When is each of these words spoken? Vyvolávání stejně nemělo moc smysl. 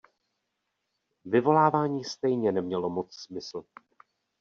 Vyvolávání 1.25 2.03
stejně 2.03 2.51
nemělo 2.51 2.89
moc 2.89 3.15
smysl. 3.15 3.63